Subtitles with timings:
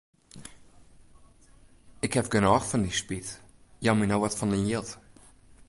[2.05, 3.27] Ik haw genôch fan dyn spyt,
[3.83, 4.89] jou my no wat fan dyn jild.